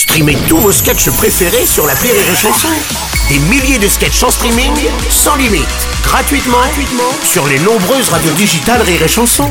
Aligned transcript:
Streamez 0.00 0.36
tous 0.48 0.56
vos 0.56 0.72
sketchs 0.72 1.10
préférés 1.10 1.66
sur 1.66 1.86
la 1.86 1.92
Rire 1.92 2.12
et 2.14 2.34
Chanson. 2.36 2.68
Des 3.28 3.38
milliers 3.38 3.78
de 3.78 3.86
sketchs 3.86 4.22
en 4.22 4.30
streaming, 4.30 4.72
sans 5.10 5.36
limite, 5.36 5.66
gratuitement, 6.02 6.56
gratuitement 6.56 7.12
sur 7.22 7.46
les 7.46 7.58
nombreuses 7.58 8.08
radios 8.08 8.32
digitales 8.32 8.80
Rire 8.80 9.02
et 9.02 9.08
Chanson. 9.08 9.48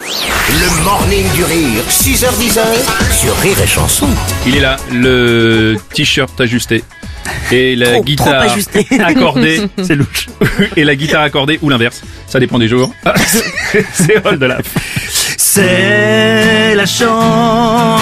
Le 0.00 0.82
morning 0.84 1.24
du 1.34 1.44
rire, 1.44 1.84
6h10 1.88 2.58
sur 3.20 3.36
Rire 3.38 3.60
et 3.62 3.66
Chanson. 3.68 4.08
Il 4.44 4.56
est 4.56 4.60
là, 4.60 4.76
le 4.90 5.76
t-shirt 5.94 6.40
ajusté. 6.40 6.82
Et 7.52 7.76
la 7.76 7.92
Trop, 7.92 8.02
guitare 8.02 8.46
trop 8.46 9.00
accordée, 9.06 9.62
c'est 9.84 9.94
louche. 9.94 10.26
Et 10.76 10.82
la 10.82 10.96
guitare 10.96 11.22
accordée 11.22 11.60
ou 11.62 11.68
l'inverse, 11.70 12.02
ça 12.26 12.40
dépend 12.40 12.58
des 12.58 12.66
jours. 12.66 12.92
C'est- 13.70 13.86
c'est 13.94 14.18
Rol 14.18 14.38
de 14.40 14.46
la. 14.46 14.58
C'est 15.36 16.74
la 16.74 16.86
chan, 16.86 17.96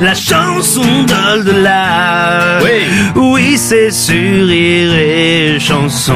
la 0.00 0.14
chanson 0.14 0.82
d'Ol 1.04 1.44
de 1.44 1.52
la. 1.62 2.58
Oui. 2.62 2.70
Oui, 3.16 3.58
c'est 3.58 3.90
sur 3.90 4.14
Rire 4.14 4.94
et 4.94 5.58
chanson. 5.60 6.14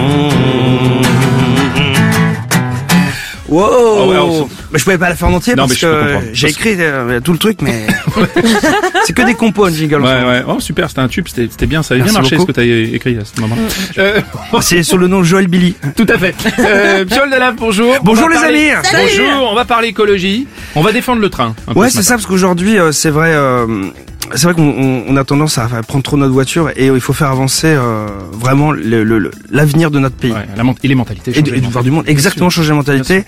Wow. 3.49 3.67
Oh, 3.69 4.07
ouais, 4.13 4.17
on 4.19 4.45
s- 4.45 4.51
Mais 4.71 4.79
je 4.79 4.85
pouvais 4.85 4.97
pas 4.99 5.09
la 5.09 5.17
faire 5.17 5.27
en 5.27 5.33
entier 5.35 5.57
Non, 5.57 5.67
parce 5.67 5.81
que 5.81 6.19
j'ai 6.33 6.47
Parce- 6.47 6.57
écrit 6.57 6.77
euh, 6.79 7.19
tout 7.19 7.33
le 7.33 7.39
truc, 7.39 7.63
mais 7.63 7.85
c'est 9.05 9.13
que 9.13 9.23
des 9.23 9.35
compos, 9.35 9.69
jingle. 9.71 10.03
Ouais, 10.03 10.23
ouais. 10.25 10.43
Oh, 10.47 10.61
super, 10.61 10.89
c'était 10.89 11.01
un 11.01 11.09
tube, 11.09 11.27
c'était 11.27 11.67
bien, 11.67 11.83
ça 11.83 11.95
avait 11.95 12.03
Merci 12.05 12.13
bien 12.15 12.21
marché 12.21 12.37
beaucoup. 12.37 12.53
ce 12.53 12.61
que 12.61 12.61
t'as 12.61 12.95
écrit 12.95 13.19
à 13.19 13.25
ce 13.25 13.41
moment. 13.41 13.57
Euh, 13.99 14.21
C'est 14.61 14.85
sur 14.85 14.99
le 14.99 15.09
nom 15.09 15.25
Joël 15.25 15.49
Billy. 15.49 15.75
tout 15.97 16.07
à 16.09 16.17
fait. 16.17 16.33
Euh, 16.61 17.05
Piol 17.05 17.29
de 17.29 17.35
la, 17.35 17.51
bonjour. 17.51 17.97
Bonjour, 18.05 18.29
les 18.29 18.37
parler- 18.37 18.71
amis. 18.71 18.87
Bonjour, 18.93 19.51
on 19.51 19.55
va 19.57 19.65
parler 19.65 19.89
écologie. 19.89 20.47
On 20.77 20.83
va 20.83 20.93
défendre 20.93 21.21
le 21.21 21.29
train. 21.31 21.55
un 21.69 21.73
Ouais, 21.75 21.89
ce 21.91 21.97
c'est 21.99 22.03
ça, 22.03 22.15
parce 22.15 22.27
qu'aujourd'hui, 22.27 22.79
euh, 22.79 22.93
c'est 22.93 23.11
vrai, 23.11 23.33
euh, 23.35 23.87
c'est 24.35 24.45
vrai 24.45 24.55
qu'on 24.55 24.63
on- 24.69 25.05
on 25.09 25.17
a 25.17 25.25
tendance 25.25 25.59
à 25.59 25.67
prendre 25.87 26.05
trop 26.05 26.17
notre 26.17 26.33
voiture 26.33 26.71
et 26.77 26.89
euh, 26.91 26.95
il 26.95 27.01
faut 27.01 27.13
faire 27.13 27.31
avancer 27.31 27.67
euh, 27.69 28.07
vraiment 28.33 28.71
le- 28.73 29.03
le- 29.05 29.19
le- 29.19 29.31
l'avenir 29.51 29.91
de 29.91 29.99
notre 29.99 30.17
pays 30.17 30.33
Ouais, 30.33 30.47
la 30.57 30.63
ment- 30.65 30.75
et 30.83 30.89
les 30.89 30.95
mentalités. 30.95 31.33
et, 31.33 31.39
et 31.39 31.61
voir 31.61 31.83
du 31.85 31.91
monde. 31.91 32.05
Exactement, 32.07 32.51
changer 32.51 32.69
la 32.71 32.77
mentalité. 32.77 33.25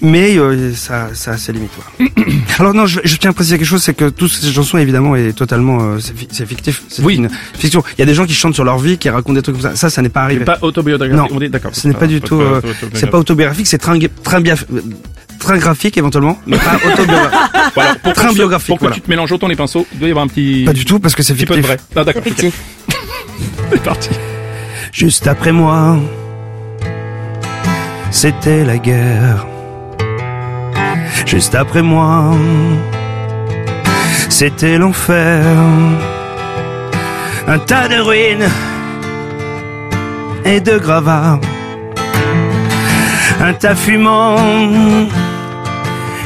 Mais 0.00 0.36
euh, 0.36 0.72
ça, 0.74 1.10
ça 1.14 1.32
a 1.32 1.36
ses 1.36 1.52
limites. 1.52 1.70
Alors 2.58 2.74
non, 2.74 2.86
je, 2.86 3.00
je 3.02 3.16
tiens 3.16 3.30
à 3.30 3.32
préciser 3.32 3.56
quelque 3.58 3.66
chose, 3.66 3.82
c'est 3.82 3.94
que 3.94 4.08
toutes 4.10 4.30
ces 4.30 4.52
chansons 4.52 4.76
évidemment 4.78 5.16
est 5.16 5.32
totalement, 5.32 5.78
euh, 5.82 5.98
c'est 5.98 6.16
fi- 6.16 6.28
c'est 6.30 6.46
fictif. 6.46 6.82
C'est 6.88 7.02
Oui. 7.02 7.16
une 7.16 7.28
fiction. 7.58 7.82
Il 7.96 8.00
y 8.00 8.02
a 8.02 8.06
des 8.06 8.14
gens 8.14 8.26
qui 8.26 8.34
chantent 8.34 8.54
sur 8.54 8.64
leur 8.64 8.78
vie, 8.78 8.98
qui 8.98 9.08
racontent 9.08 9.32
des 9.34 9.42
trucs 9.42 9.56
comme 9.56 9.70
ça. 9.70 9.74
Ça, 9.76 9.88
ça 9.90 10.02
n'est 10.02 10.08
pas 10.10 10.20
C'est 10.20 10.24
arrivé. 10.26 10.44
pas 10.44 10.58
autobiographique. 10.60 11.14
Non. 11.16 11.28
on 11.30 11.40
est 11.40 11.48
d'accord. 11.48 11.70
Ce 11.74 11.88
n'est 11.88 11.94
pas 11.94 12.06
du 12.06 12.20
tout, 12.20 12.40
euh, 12.40 12.60
c'est 12.94 13.08
pas 13.10 13.18
autobiographique, 13.18 13.66
c'est 13.66 13.78
train, 13.78 13.98
train, 14.22 14.40
bia- 14.40 14.54
train 15.38 15.56
graphique 15.58 15.96
éventuellement, 15.96 16.38
mais 16.46 16.58
pas 16.58 16.76
autobiographique. 16.92 17.38
Voilà, 17.74 17.94
pour 17.96 18.12
Train 18.12 18.28
que- 18.28 18.34
biographique, 18.34 18.68
Pour 18.68 18.76
que 18.78 18.82
voilà. 18.82 18.94
tu 18.96 19.00
te 19.00 19.08
mélanges 19.10 19.32
autant 19.32 19.48
les 19.48 19.56
pinceaux, 19.56 19.86
il 19.94 19.98
doit 19.98 20.08
y 20.08 20.10
avoir 20.10 20.24
un 20.24 20.28
petit. 20.28 20.64
pas 20.66 20.72
du 20.74 20.84
tout, 20.84 21.00
parce 21.00 21.14
que 21.14 21.22
c'est 21.22 21.34
petit 21.34 21.46
peu 21.46 21.56
de 21.56 21.62
fictif. 21.62 21.78
vrai. 21.80 22.00
Ah, 22.00 22.04
d'accord. 22.04 22.22
C'est 23.70 23.82
parti. 23.84 24.10
Juste 24.92 25.26
après 25.26 25.52
moi, 25.52 25.98
c'était 28.10 28.62
la 28.64 28.76
guerre. 28.76 29.46
Juste 31.26 31.54
après 31.54 31.82
moi, 31.82 32.32
c'était 34.28 34.78
l'enfer. 34.78 35.44
Un 37.48 37.58
tas 37.58 37.88
de 37.88 38.00
ruines 38.00 38.48
et 40.44 40.60
de 40.60 40.78
gravats. 40.78 41.38
Un 43.40 43.52
tas 43.54 43.74
fumant, 43.74 44.36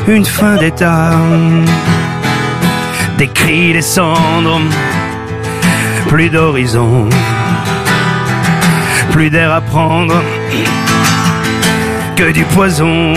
une 0.08 0.24
fin 0.24 0.56
d'état. 0.56 1.12
Des 3.18 3.28
cris, 3.28 3.72
des 3.72 3.82
cendres, 3.82 4.60
plus 6.08 6.28
d'horizon 6.28 7.08
plus 9.16 9.30
d'air 9.30 9.50
à 9.50 9.62
prendre 9.62 10.22
que 12.16 12.32
du 12.32 12.44
poison. 12.44 13.14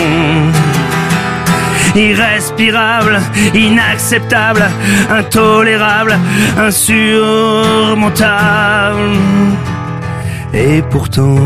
Irrespirable, 1.94 3.20
inacceptable, 3.54 4.64
intolérable, 5.10 6.18
insurmontable. 6.58 8.98
Et 10.52 10.82
pourtant, 10.90 11.36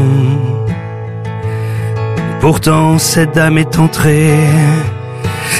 pourtant 2.40 2.98
cette 2.98 3.34
dame 3.34 3.58
est 3.58 3.78
entrée, 3.78 4.34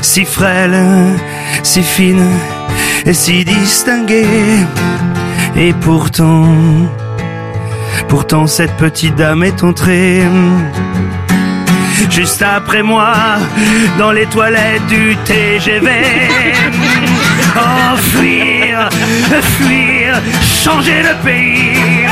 si 0.03 0.25
frêle, 0.25 0.83
si 1.62 1.83
fine 1.83 2.27
et 3.06 3.12
si 3.12 3.44
distinguée. 3.44 4.27
Et 5.56 5.73
pourtant, 5.75 6.47
Pourtant 8.09 8.47
cette 8.47 8.77
petite 8.77 9.17
dame 9.17 9.43
est 9.43 9.65
entrée 9.65 10.23
Juste 12.10 12.42
après 12.42 12.82
moi 12.82 13.12
Dans 13.98 14.12
les 14.12 14.26
toilettes 14.26 14.87
du 14.87 15.16
TGV 15.25 15.91
Oh 17.56 17.97
fuir 17.97 18.88
Fuir 19.59 20.20
Changer 20.43 21.03
de 21.03 21.25
pays. 21.25 22.06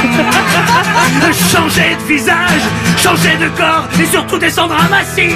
Changer 1.33 1.97
de 1.97 2.13
visage 2.13 2.63
Changer 2.97 3.37
de 3.37 3.49
corps 3.57 3.87
Et 4.01 4.07
surtout 4.07 4.39
descendre 4.39 4.75
à 4.75 4.89
Massy 4.89 5.29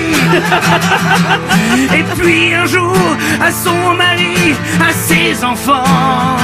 Et 1.94 2.04
puis 2.18 2.54
un 2.54 2.66
jour 2.66 2.96
À 3.40 3.50
son 3.50 3.94
mari 3.94 4.54
À 4.80 4.92
ses 4.92 5.44
enfants 5.44 6.36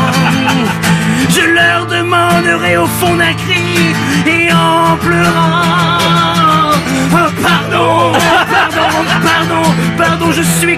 je 1.29 1.41
leur 1.41 1.87
demanderai 1.87 2.77
au 2.77 2.87
fond 2.87 3.15
d'un 3.17 3.33
cri 3.33 3.95
et 4.27 4.53
en 4.53 4.97
pleurant. 4.99 6.52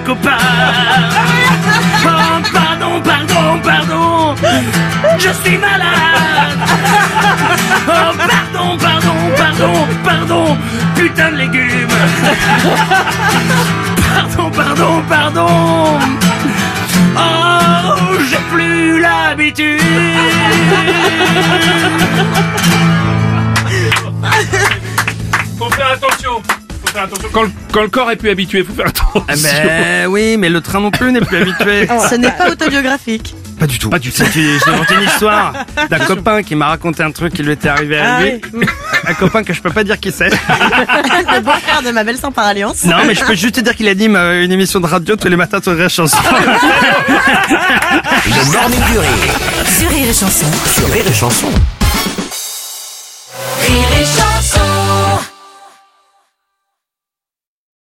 Oh, 0.07 0.15
pardon, 2.53 3.01
pardon, 3.03 3.61
pardon, 3.63 4.35
je 5.19 5.31
suis 5.43 5.57
malade. 5.57 6.59
Oh, 7.89 8.13
pardon, 8.19 8.77
pardon, 8.77 9.17
pardon, 9.37 9.89
pardon, 10.05 10.59
putain 10.95 11.31
de 11.33 11.37
légumes. 11.37 11.89
Pardon, 14.15 14.51
pardon, 14.51 15.03
pardon. 15.09 15.99
Oh, 17.17 18.19
j'ai 18.29 18.43
plus 18.53 19.01
l'habitude. 19.01 19.81
Quand, 27.33 27.43
le, 27.83 27.89
corps 27.89 28.11
est 28.11 28.17
plus 28.17 28.31
habitué, 28.31 28.63
faut 28.63 28.73
faire 28.73 28.87
attention. 28.87 29.25
Ah 29.29 29.35
ben 29.43 30.07
oui, 30.07 30.37
mais 30.37 30.49
le 30.49 30.61
train 30.61 30.81
non 30.81 30.91
plus 30.93 31.11
n'est 31.11 31.21
plus 31.21 31.39
habitué. 31.39 31.89
Ce 32.11 32.15
n'est 32.15 32.31
pas 32.31 32.51
autobiographique. 32.51 33.35
Pas 33.59 33.67
du 33.67 33.79
tout. 33.79 33.91
Pas 33.91 33.99
du 33.99 34.13
tout. 34.13 34.23
J'ai 34.33 34.59
inventé 34.67 34.95
une 34.95 35.03
histoire 35.03 35.53
d'un 35.91 35.99
copain 36.01 36.43
qui 36.43 36.55
m'a 36.55 36.69
raconté 36.69 37.03
un 37.03 37.11
truc 37.11 37.35
qui 37.35 37.43
lui 37.43 37.53
était 37.53 37.69
arrivé 37.69 37.99
à 37.99 38.17
ah 38.17 38.23
lui. 38.23 38.41
Un 39.07 39.13
copain 39.13 39.45
que 39.45 39.53
je 39.53 39.61
peux 39.61 39.71
pas 39.71 39.85
dire 39.85 40.01
qui 40.01 40.11
c'est. 40.11 40.31
le 40.31 41.41
beau-frère 41.41 41.83
de 41.85 41.91
ma 41.91 42.05
belle 42.05 42.17
sans 42.17 42.33
par 42.33 42.47
alliance. 42.47 42.85
Non, 42.85 43.05
mais 43.07 43.15
je 43.15 43.23
peux 43.23 43.35
juste 43.35 43.57
te 43.57 43.61
dire 43.61 43.77
qu'il 43.77 43.87
anime 43.87 44.17
une 44.17 44.51
émission 44.51 44.81
de 44.81 44.87
radio 44.87 45.15
tous 45.17 45.29
les 45.29 45.37
matins 45.37 45.61
sur 45.63 45.77
Rire 45.77 45.91
Chanson. 45.91 46.17
le 48.27 48.53
morning 48.53 48.81
du. 48.81 48.95
Sur 49.79 49.91
Rire 49.91 50.07
Chanson. 50.07 50.47
Sur 50.75 50.89
Rire 50.91 51.05
Chanson. 51.15 51.51
Rire 53.61 53.89
et 54.01 54.05
Chanson. 54.05 54.64